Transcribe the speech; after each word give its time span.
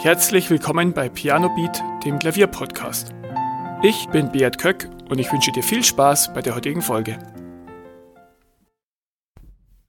Herzlich 0.00 0.48
willkommen 0.48 0.94
bei 0.94 1.08
Piano 1.08 1.48
Beat, 1.56 1.82
dem 2.04 2.20
Klavierpodcast. 2.20 3.12
Ich 3.82 4.06
bin 4.10 4.30
Beat 4.30 4.56
Köck 4.56 4.88
und 5.08 5.18
ich 5.18 5.32
wünsche 5.32 5.50
dir 5.50 5.64
viel 5.64 5.82
Spaß 5.82 6.32
bei 6.34 6.40
der 6.40 6.54
heutigen 6.54 6.82
Folge. 6.82 7.18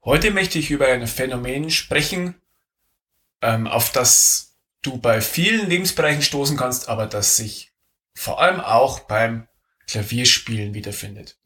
Heute 0.04 0.32
möchte 0.32 0.57
ich 0.57 0.71
über 0.71 0.88
ein 0.88 1.06
Phänomen 1.06 1.70
sprechen, 1.70 2.42
ähm, 3.43 3.68
auf 3.68 3.92
das 3.92 4.57
du 4.82 4.98
bei 4.98 5.21
vielen 5.21 5.70
Lebensbereichen 5.70 6.23
stoßen 6.23 6.57
kannst, 6.57 6.89
aber 6.89 7.05
das 7.05 7.36
sich 7.36 7.71
vor 8.16 8.41
allem 8.41 8.62
auch 8.62 9.02
beim 9.02 9.48
Klavierspielen 9.86 10.73
wiederfindet. 10.73 11.38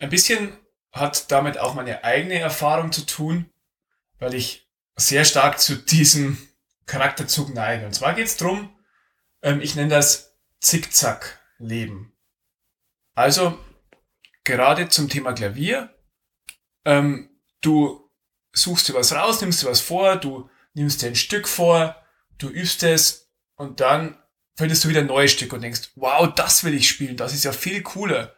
Ein 0.00 0.10
bisschen 0.10 0.52
hat 0.90 1.30
damit 1.30 1.58
auch 1.58 1.74
meine 1.74 2.02
eigene 2.02 2.40
Erfahrung 2.40 2.90
zu 2.90 3.06
tun, 3.06 3.52
weil 4.18 4.34
ich 4.34 4.68
sehr 4.96 5.24
stark 5.24 5.60
zu 5.60 5.76
diesem 5.76 6.38
Charakterzug 6.86 7.54
neige. 7.54 7.86
Und 7.86 7.94
zwar 7.94 8.14
geht 8.14 8.26
es 8.26 8.36
darum, 8.36 8.74
ähm, 9.42 9.60
ich 9.60 9.74
nenne 9.76 9.88
das 9.88 10.36
Zickzack-Leben. 10.60 12.12
Also 13.14 13.58
gerade 14.44 14.88
zum 14.88 15.08
Thema 15.08 15.32
Klavier, 15.32 15.94
ähm, 16.84 17.30
du 17.60 18.10
suchst 18.52 18.88
dir 18.88 18.94
was 18.94 19.14
raus, 19.14 19.40
nimmst 19.40 19.62
dir 19.62 19.68
was 19.68 19.80
vor, 19.80 20.16
du 20.16 20.48
nimmst 20.74 21.02
dir 21.02 21.08
ein 21.08 21.16
Stück 21.16 21.48
vor, 21.48 21.96
du 22.38 22.48
übst 22.48 22.82
es 22.82 23.30
und 23.56 23.80
dann 23.80 24.18
findest 24.56 24.84
du 24.84 24.88
wieder 24.88 25.00
ein 25.00 25.06
neues 25.06 25.32
Stück 25.32 25.52
und 25.52 25.62
denkst, 25.62 25.90
wow, 25.96 26.32
das 26.34 26.64
will 26.64 26.74
ich 26.74 26.88
spielen, 26.88 27.16
das 27.16 27.34
ist 27.34 27.44
ja 27.44 27.52
viel 27.52 27.82
cooler. 27.82 28.34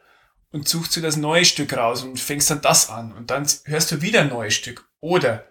Und 0.50 0.68
suchst 0.68 0.96
dir 0.96 1.02
das 1.02 1.16
neue 1.16 1.44
Stück 1.44 1.76
raus 1.76 2.02
und 2.02 2.18
fängst 2.18 2.50
dann 2.50 2.62
das 2.62 2.88
an 2.88 3.12
und 3.12 3.30
dann 3.30 3.46
hörst 3.64 3.90
du 3.90 4.00
wieder 4.00 4.20
ein 4.20 4.28
neues 4.28 4.54
Stück. 4.54 4.88
Oder 5.00 5.46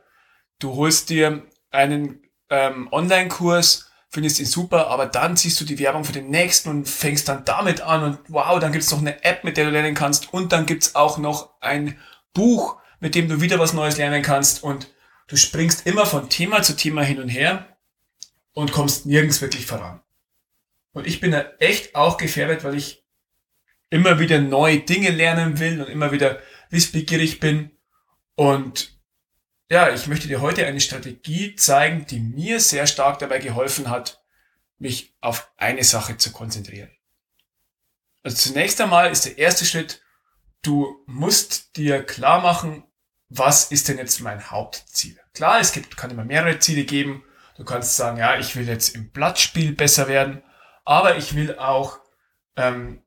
du 0.59 0.73
holst 0.73 1.09
dir 1.09 1.45
einen 1.69 2.24
ähm, 2.49 2.87
Online-Kurs, 2.91 3.91
findest 4.09 4.39
ihn 4.39 4.45
super, 4.45 4.87
aber 4.87 5.07
dann 5.07 5.35
siehst 5.35 5.59
du 5.59 5.65
die 5.65 5.79
Werbung 5.79 6.05
für 6.05 6.13
den 6.13 6.29
nächsten 6.29 6.69
und 6.69 6.87
fängst 6.87 7.27
dann 7.27 7.45
damit 7.45 7.81
an 7.81 8.03
und 8.03 8.19
wow, 8.29 8.59
dann 8.59 8.71
gibt's 8.71 8.91
noch 8.91 8.99
eine 8.99 9.23
App, 9.23 9.43
mit 9.43 9.57
der 9.57 9.65
du 9.65 9.71
lernen 9.71 9.93
kannst 9.95 10.33
und 10.33 10.51
dann 10.51 10.65
gibt's 10.65 10.95
auch 10.95 11.17
noch 11.17 11.59
ein 11.61 11.99
Buch, 12.33 12.77
mit 12.99 13.15
dem 13.15 13.27
du 13.27 13.41
wieder 13.41 13.59
was 13.59 13.73
Neues 13.73 13.97
lernen 13.97 14.21
kannst 14.21 14.63
und 14.63 14.93
du 15.27 15.35
springst 15.35 15.85
immer 15.85 16.05
von 16.05 16.29
Thema 16.29 16.63
zu 16.63 16.75
Thema 16.75 17.03
hin 17.03 17.19
und 17.19 17.29
her 17.29 17.77
und 18.53 18.71
kommst 18.71 19.05
nirgends 19.05 19.41
wirklich 19.41 19.65
voran. 19.65 20.01
Und 20.93 21.05
ich 21.05 21.19
bin 21.19 21.31
da 21.31 21.45
echt 21.59 21.95
auch 21.95 22.17
gefährdet, 22.17 22.63
weil 22.63 22.75
ich 22.75 23.03
immer 23.89 24.19
wieder 24.19 24.39
neue 24.39 24.79
Dinge 24.79 25.09
lernen 25.09 25.59
will 25.59 25.81
und 25.81 25.89
immer 25.89 26.11
wieder 26.11 26.39
wissbegierig 26.69 27.39
bin 27.39 27.71
und 28.35 28.94
ja, 29.69 29.89
ich 29.89 30.07
möchte 30.07 30.27
dir 30.27 30.41
heute 30.41 30.65
eine 30.65 30.79
Strategie 30.79 31.55
zeigen, 31.55 32.05
die 32.05 32.19
mir 32.19 32.59
sehr 32.59 32.87
stark 32.87 33.19
dabei 33.19 33.39
geholfen 33.39 33.89
hat, 33.89 34.23
mich 34.77 35.15
auf 35.21 35.51
eine 35.57 35.83
Sache 35.83 36.17
zu 36.17 36.31
konzentrieren. 36.31 36.91
Also 38.23 38.37
zunächst 38.37 38.79
einmal 38.81 39.11
ist 39.11 39.25
der 39.25 39.37
erste 39.37 39.65
Schritt, 39.65 40.01
du 40.61 41.03
musst 41.05 41.77
dir 41.77 42.03
klar 42.03 42.41
machen, 42.41 42.83
was 43.29 43.71
ist 43.71 43.87
denn 43.87 43.97
jetzt 43.97 44.19
mein 44.19 44.51
Hauptziel? 44.51 45.19
Klar, 45.33 45.59
es 45.59 45.71
gibt, 45.71 45.97
kann 45.97 46.11
immer 46.11 46.25
mehrere 46.25 46.59
Ziele 46.59 46.85
geben. 46.85 47.23
Du 47.57 47.63
kannst 47.63 47.95
sagen, 47.95 48.17
ja, 48.17 48.37
ich 48.37 48.55
will 48.55 48.67
jetzt 48.67 48.95
im 48.95 49.11
Blattspiel 49.11 49.73
besser 49.73 50.07
werden, 50.07 50.43
aber 50.83 51.17
ich 51.17 51.35
will 51.35 51.57
auch 51.57 51.99
ähm, 52.55 53.01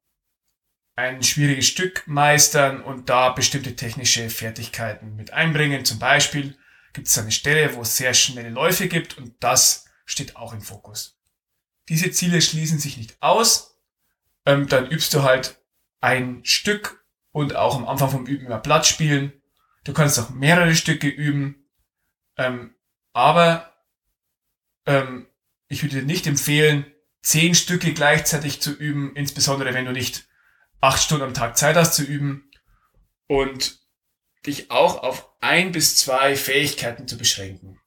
ein 0.98 1.22
schwieriges 1.22 1.68
Stück 1.68 2.02
meistern 2.08 2.82
und 2.82 3.08
da 3.08 3.30
bestimmte 3.30 3.76
technische 3.76 4.28
Fertigkeiten 4.30 5.14
mit 5.14 5.32
einbringen. 5.32 5.84
Zum 5.84 6.00
Beispiel 6.00 6.58
gibt 6.92 7.06
es 7.06 7.16
eine 7.16 7.30
Stelle, 7.30 7.76
wo 7.76 7.82
es 7.82 7.96
sehr 7.96 8.14
schnelle 8.14 8.50
Läufe 8.50 8.88
gibt 8.88 9.16
und 9.16 9.32
das 9.38 9.86
steht 10.06 10.34
auch 10.34 10.52
im 10.52 10.60
Fokus. 10.60 11.16
Diese 11.88 12.10
Ziele 12.10 12.42
schließen 12.42 12.80
sich 12.80 12.96
nicht 12.96 13.16
aus. 13.20 13.78
Ähm, 14.44 14.66
dann 14.66 14.90
übst 14.90 15.14
du 15.14 15.22
halt 15.22 15.60
ein 16.00 16.44
Stück 16.44 17.04
und 17.30 17.54
auch 17.54 17.76
am 17.76 17.86
Anfang 17.86 18.10
vom 18.10 18.26
Üben 18.26 18.46
immer 18.46 18.58
Blatt 18.58 18.84
spielen. 18.84 19.32
Du 19.84 19.92
kannst 19.92 20.18
auch 20.18 20.30
mehrere 20.30 20.74
Stücke 20.74 21.06
üben. 21.06 21.68
Ähm, 22.36 22.74
aber 23.12 23.72
ähm, 24.84 25.28
ich 25.68 25.84
würde 25.84 26.00
dir 26.00 26.06
nicht 26.06 26.26
empfehlen, 26.26 26.86
zehn 27.22 27.54
Stücke 27.54 27.92
gleichzeitig 27.92 28.60
zu 28.60 28.72
üben, 28.72 29.14
insbesondere 29.14 29.74
wenn 29.74 29.84
du 29.84 29.92
nicht 29.92 30.27
acht 30.80 31.02
Stunden 31.02 31.24
am 31.24 31.34
Tag 31.34 31.56
Zeit 31.56 31.76
hast 31.76 31.94
zu 31.94 32.02
üben 32.02 32.50
und 33.26 33.78
dich 34.46 34.70
auch 34.70 35.02
auf 35.02 35.28
ein 35.40 35.72
bis 35.72 35.96
zwei 35.96 36.36
Fähigkeiten 36.36 37.08
zu 37.08 37.18
beschränken. 37.18 37.80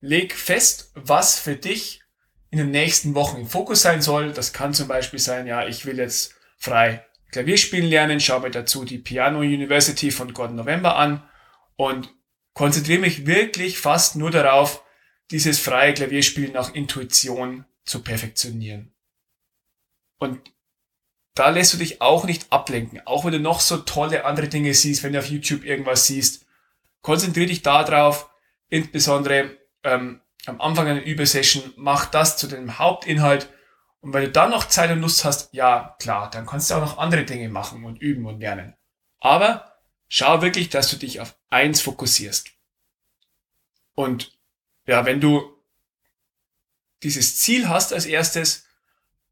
Leg 0.00 0.34
fest, 0.34 0.90
was 0.94 1.38
für 1.38 1.56
dich 1.56 2.02
in 2.50 2.58
den 2.58 2.70
nächsten 2.70 3.14
Wochen 3.14 3.42
im 3.42 3.46
Fokus 3.46 3.82
sein 3.82 4.02
soll. 4.02 4.32
Das 4.32 4.52
kann 4.52 4.74
zum 4.74 4.88
Beispiel 4.88 5.18
sein, 5.18 5.46
ja, 5.46 5.66
ich 5.66 5.86
will 5.86 5.98
jetzt 5.98 6.34
frei 6.58 7.06
Klavier 7.30 7.58
spielen 7.58 7.86
lernen, 7.86 8.18
schau 8.18 8.40
mir 8.40 8.50
dazu 8.50 8.84
die 8.84 8.98
Piano 8.98 9.38
University 9.38 10.10
von 10.10 10.34
Gordon 10.34 10.56
November 10.56 10.96
an 10.96 11.28
und 11.76 12.12
konzentriere 12.54 13.00
mich 13.00 13.26
wirklich 13.26 13.78
fast 13.78 14.16
nur 14.16 14.30
darauf, 14.30 14.84
dieses 15.30 15.60
freie 15.60 15.94
Klavierspielen 15.94 16.52
nach 16.52 16.74
Intuition 16.74 17.64
zu 17.84 18.02
perfektionieren. 18.02 18.92
Und 20.18 20.40
da 21.34 21.50
lässt 21.50 21.72
du 21.72 21.78
dich 21.78 22.00
auch 22.00 22.24
nicht 22.24 22.52
ablenken. 22.52 23.00
Auch 23.06 23.24
wenn 23.24 23.32
du 23.32 23.40
noch 23.40 23.60
so 23.60 23.78
tolle 23.78 24.24
andere 24.24 24.48
Dinge 24.48 24.74
siehst, 24.74 25.02
wenn 25.02 25.12
du 25.12 25.18
auf 25.18 25.30
YouTube 25.30 25.64
irgendwas 25.64 26.06
siehst. 26.06 26.46
Konzentriere 27.02 27.46
dich 27.46 27.62
darauf, 27.62 28.28
insbesondere 28.68 29.56
ähm, 29.84 30.20
am 30.46 30.60
Anfang 30.60 30.86
einer 30.86 31.02
Übesession, 31.02 31.72
mach 31.76 32.06
das 32.06 32.36
zu 32.36 32.46
deinem 32.46 32.78
Hauptinhalt. 32.78 33.48
Und 34.00 34.12
wenn 34.12 34.24
du 34.24 34.30
dann 34.30 34.50
noch 34.50 34.68
Zeit 34.68 34.90
und 34.90 35.00
Lust 35.00 35.24
hast, 35.24 35.52
ja, 35.52 35.96
klar, 36.00 36.30
dann 36.30 36.46
kannst 36.46 36.70
du 36.70 36.74
auch 36.74 36.80
noch 36.80 36.98
andere 36.98 37.24
Dinge 37.24 37.48
machen 37.48 37.84
und 37.84 38.00
üben 38.00 38.26
und 38.26 38.40
lernen. 38.40 38.74
Aber 39.18 39.76
schau 40.08 40.42
wirklich, 40.42 40.70
dass 40.70 40.88
du 40.90 40.96
dich 40.96 41.20
auf 41.20 41.36
eins 41.50 41.80
fokussierst. 41.80 42.50
Und 43.94 44.38
ja, 44.86 45.04
wenn 45.04 45.20
du 45.20 45.56
dieses 47.02 47.38
Ziel 47.38 47.68
hast 47.68 47.92
als 47.92 48.06
erstes, 48.06 48.66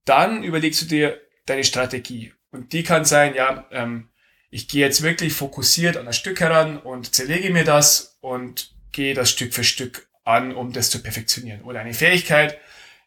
dann 0.04 0.42
überlegst 0.42 0.82
du 0.82 0.86
dir, 0.86 1.20
deine 1.48 1.64
Strategie. 1.64 2.32
Und 2.50 2.72
die 2.72 2.82
kann 2.82 3.04
sein, 3.04 3.34
ja, 3.34 3.66
ähm, 3.70 4.08
ich 4.50 4.68
gehe 4.68 4.84
jetzt 4.84 5.02
wirklich 5.02 5.32
fokussiert 5.34 5.96
an 5.96 6.06
das 6.06 6.16
Stück 6.16 6.40
heran 6.40 6.78
und 6.78 7.14
zerlege 7.14 7.50
mir 7.50 7.64
das 7.64 8.18
und 8.20 8.74
gehe 8.92 9.14
das 9.14 9.30
Stück 9.30 9.52
für 9.52 9.64
Stück 9.64 10.08
an, 10.24 10.54
um 10.54 10.72
das 10.72 10.90
zu 10.90 11.02
perfektionieren. 11.02 11.62
Oder 11.62 11.80
eine 11.80 11.94
Fähigkeit, 11.94 12.58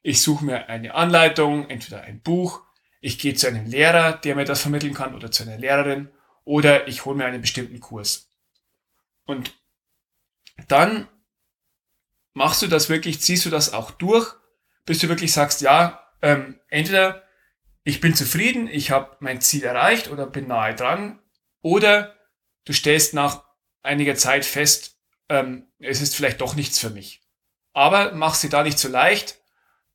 ich 0.04 0.22
suche 0.22 0.46
mir 0.46 0.70
eine 0.70 0.94
Anleitung, 0.96 1.70
entweder 1.70 2.02
ein 2.02 2.22
Buch, 2.22 2.62
ich 3.02 3.18
gehe 3.18 3.34
zu 3.34 3.48
einem 3.48 3.66
Lehrer, 3.66 4.14
der 4.14 4.36
mir 4.36 4.46
das 4.46 4.62
vermitteln 4.62 4.94
kann, 4.94 5.16
oder 5.16 5.32
zu 5.32 5.44
einer 5.44 5.58
Lehrerin, 5.58 6.10
oder 6.44 6.88
ich 6.88 7.06
hole 7.06 7.18
mir 7.18 7.26
einen 7.26 7.42
bestimmten 7.42 7.80
Kurs. 7.80 8.30
Und 9.26 9.54
dann 10.68 11.08
machst 12.34 12.62
du 12.62 12.68
das 12.68 12.90
wirklich, 12.90 13.22
ziehst 13.22 13.46
du 13.46 13.50
das 13.50 13.74
auch 13.74 13.92
durch, 13.92 14.34
bis 14.86 15.00
du 15.00 15.10
wirklich 15.10 15.34
sagst, 15.34 15.62
ja, 15.62 16.08
ähm, 16.22 16.60
entweder 16.70 17.24
ich 17.84 18.00
bin 18.00 18.16
zufrieden, 18.16 18.68
ich 18.68 18.92
habe 18.92 19.18
mein 19.20 19.42
Ziel 19.42 19.64
erreicht 19.64 20.10
oder 20.10 20.28
bin 20.28 20.48
nahe 20.48 20.76
dran. 20.76 21.20
Oder 21.62 22.16
du 22.66 22.74
stellst 22.74 23.14
nach 23.14 23.44
einiger 23.82 24.16
Zeit 24.16 24.46
fest, 24.46 24.98
ähm, 25.30 25.68
es 25.80 26.02
ist 26.02 26.16
vielleicht 26.16 26.42
doch 26.42 26.56
nichts 26.56 26.80
für 26.80 26.90
mich. 26.90 27.22
Aber 27.74 28.14
mach 28.14 28.36
sie 28.36 28.50
da 28.50 28.64
nicht 28.64 28.78
so 28.78 28.88
leicht, 28.88 29.40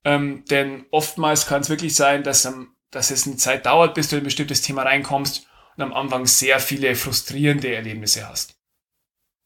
ähm, 0.05 0.45
denn 0.47 0.87
oftmals 0.91 1.47
kann 1.47 1.61
es 1.61 1.69
wirklich 1.69 1.95
sein, 1.95 2.23
dass, 2.23 2.45
ähm, 2.45 2.75
dass 2.91 3.11
es 3.11 3.27
eine 3.27 3.37
Zeit 3.37 3.67
dauert, 3.67 3.95
bis 3.95 4.09
du 4.09 4.17
in 4.17 4.23
ein 4.23 4.25
bestimmtes 4.25 4.63
Thema 4.63 4.83
reinkommst 4.83 5.47
und 5.77 5.83
am 5.83 5.93
Anfang 5.93 6.27
sehr 6.27 6.59
viele 6.59 6.97
frustrierende 6.97 7.75
Erlebnisse 7.75 8.29
hast. 8.29 8.59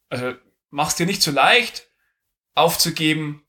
Also 0.08 0.34
mach's 0.70 0.96
dir 0.96 1.06
nicht 1.06 1.22
so 1.22 1.30
leicht, 1.30 1.88
aufzugeben, 2.54 3.44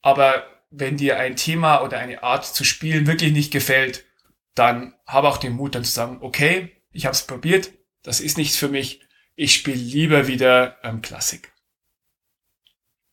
aber 0.00 0.46
wenn 0.70 0.96
dir 0.96 1.18
ein 1.18 1.36
Thema 1.36 1.82
oder 1.82 1.98
eine 1.98 2.22
Art 2.22 2.46
zu 2.46 2.64
spielen 2.64 3.06
wirklich 3.06 3.32
nicht 3.32 3.52
gefällt, 3.52 4.04
dann 4.54 4.94
habe 5.06 5.28
auch 5.28 5.38
den 5.38 5.54
Mut 5.54 5.74
dann 5.74 5.84
zu 5.84 5.90
sagen, 5.90 6.18
okay, 6.20 6.82
ich 6.90 7.06
habe 7.06 7.14
es 7.14 7.26
probiert, 7.26 7.72
das 8.02 8.20
ist 8.20 8.36
nichts 8.36 8.56
für 8.56 8.68
mich, 8.68 9.00
ich 9.34 9.54
spiele 9.54 9.76
lieber 9.76 10.26
wieder 10.26 10.78
ähm, 10.82 11.02
Klassik. 11.02 11.52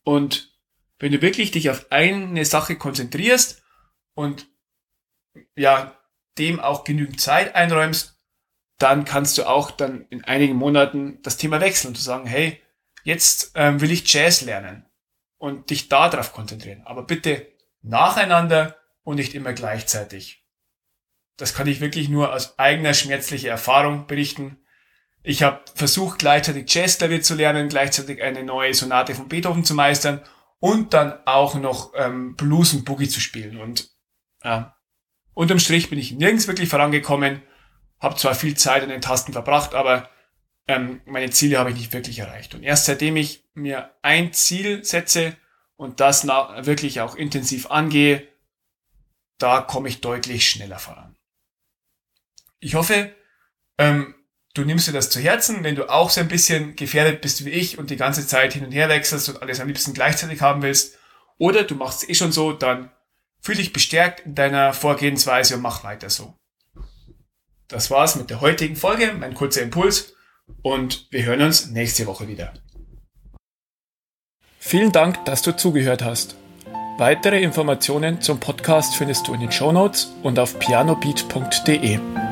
Und 0.03 0.57
wenn 0.99 1.11
du 1.11 1.21
wirklich 1.21 1.51
dich 1.51 1.69
auf 1.69 1.91
eine 1.91 2.43
Sache 2.45 2.75
konzentrierst 2.75 3.63
und 4.13 4.47
ja, 5.55 5.97
dem 6.37 6.59
auch 6.59 6.83
genügend 6.83 7.21
Zeit 7.21 7.55
einräumst, 7.55 8.17
dann 8.77 9.05
kannst 9.05 9.37
du 9.37 9.43
auch 9.43 9.71
dann 9.71 10.05
in 10.09 10.23
einigen 10.23 10.55
Monaten 10.55 11.21
das 11.21 11.37
Thema 11.37 11.61
wechseln 11.61 11.89
und 11.89 11.95
zu 11.95 12.01
sagen, 12.01 12.25
hey, 12.25 12.61
jetzt 13.03 13.51
ähm, 13.55 13.81
will 13.81 13.91
ich 13.91 14.11
Jazz 14.11 14.41
lernen 14.41 14.85
und 15.37 15.69
dich 15.69 15.89
darauf 15.89 16.33
konzentrieren. 16.33 16.81
Aber 16.85 17.03
bitte 17.03 17.47
nacheinander 17.81 18.77
und 19.03 19.17
nicht 19.17 19.35
immer 19.35 19.53
gleichzeitig. 19.53 20.45
Das 21.39 21.53
kann 21.53 21.67
ich 21.67 21.79
wirklich 21.79 22.09
nur 22.09 22.33
aus 22.33 22.59
eigener 22.59 22.93
schmerzlicher 22.93 23.49
Erfahrung 23.49 24.07
berichten. 24.07 24.57
Ich 25.23 25.41
habe 25.41 25.61
versucht, 25.73 26.19
gleichzeitig 26.19 26.73
Jazzklavier 26.73 27.21
zu 27.21 27.33
lernen, 27.33 27.69
gleichzeitig 27.69 28.21
eine 28.21 28.43
neue 28.43 28.73
Sonate 28.73 29.15
von 29.15 29.29
Beethoven 29.29 29.63
zu 29.63 29.73
meistern 29.73 30.21
und 30.59 30.93
dann 30.93 31.17
auch 31.25 31.55
noch 31.55 31.93
ähm, 31.95 32.35
Blues 32.35 32.73
und 32.73 32.83
Boogie 32.83 33.07
zu 33.07 33.21
spielen. 33.21 33.57
Und 33.57 33.89
äh, 34.41 34.63
unterm 35.33 35.59
Strich 35.59 35.89
bin 35.89 35.97
ich 35.97 36.11
nirgends 36.11 36.47
wirklich 36.49 36.67
vorangekommen, 36.67 37.41
habe 38.01 38.17
zwar 38.17 38.35
viel 38.35 38.57
Zeit 38.57 38.83
an 38.83 38.89
den 38.89 39.01
Tasten 39.01 39.31
verbracht, 39.31 39.75
aber 39.75 40.09
ähm, 40.67 40.99
meine 41.05 41.29
Ziele 41.29 41.57
habe 41.57 41.69
ich 41.69 41.77
nicht 41.77 41.93
wirklich 41.93 42.19
erreicht. 42.19 42.53
Und 42.53 42.63
erst 42.63 42.85
seitdem 42.85 43.15
ich 43.15 43.45
mir 43.53 43.91
ein 44.01 44.33
Ziel 44.33 44.83
setze 44.83 45.37
und 45.77 46.01
das 46.01 46.27
wirklich 46.27 46.99
auch 46.99 47.15
intensiv 47.15 47.71
angehe, 47.71 48.27
da 49.37 49.61
komme 49.61 49.87
ich 49.87 50.01
deutlich 50.01 50.49
schneller 50.49 50.79
voran. 50.79 51.15
Ich 52.59 52.75
hoffe, 52.75 53.13
ähm, 53.77 54.15
du 54.53 54.63
nimmst 54.63 54.87
dir 54.87 54.91
das 54.91 55.09
zu 55.09 55.19
Herzen, 55.19 55.63
wenn 55.63 55.75
du 55.75 55.89
auch 55.89 56.09
so 56.09 56.21
ein 56.21 56.27
bisschen 56.27 56.75
gefährdet 56.75 57.21
bist 57.21 57.45
wie 57.45 57.51
ich 57.51 57.77
und 57.77 57.89
die 57.89 57.95
ganze 57.95 58.27
Zeit 58.27 58.53
hin 58.53 58.65
und 58.65 58.71
her 58.71 58.89
wechselst 58.89 59.29
und 59.29 59.41
alles 59.41 59.59
am 59.59 59.67
liebsten 59.67 59.93
gleichzeitig 59.93 60.41
haben 60.41 60.61
willst. 60.61 60.97
Oder 61.37 61.63
du 61.63 61.75
machst 61.75 62.03
es 62.03 62.09
eh 62.09 62.15
schon 62.15 62.31
so, 62.31 62.51
dann 62.51 62.91
fühl 63.41 63.55
dich 63.55 63.71
bestärkt 63.71 64.25
in 64.25 64.35
deiner 64.35 64.73
Vorgehensweise 64.73 65.55
und 65.55 65.61
mach 65.61 65.83
weiter 65.83 66.09
so. 66.09 66.35
Das 67.67 67.89
war's 67.91 68.15
mit 68.15 68.29
der 68.29 68.41
heutigen 68.41 68.75
Folge, 68.75 69.13
mein 69.13 69.35
kurzer 69.35 69.61
Impuls 69.61 70.13
und 70.61 71.07
wir 71.11 71.23
hören 71.23 71.41
uns 71.41 71.67
nächste 71.67 72.07
Woche 72.07 72.27
wieder. 72.27 72.53
Vielen 74.59 74.91
Dank, 74.91 75.23
dass 75.25 75.41
du 75.41 75.55
zugehört 75.55 76.03
hast. 76.03 76.35
Weitere 76.97 77.41
Informationen 77.41 78.21
zum 78.21 78.39
Podcast 78.39 78.95
findest 78.95 79.27
du 79.27 79.33
in 79.33 79.39
den 79.39 79.51
Show 79.51 79.71
Notes 79.71 80.11
und 80.21 80.37
auf 80.37 80.59
pianobeat.de. 80.59 82.28